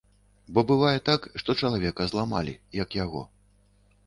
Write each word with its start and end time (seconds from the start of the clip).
Бо 0.57 0.61
бывае 0.71 0.93
так, 1.09 1.27
што 1.41 1.57
чалавека 1.67 2.09
зламалі, 2.13 2.53
як 2.83 2.89
яго. 3.05 3.21